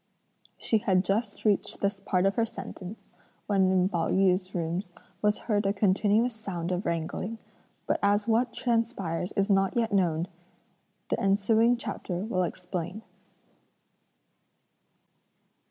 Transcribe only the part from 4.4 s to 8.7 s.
rooms was heard a continuous sound of wrangling; but as what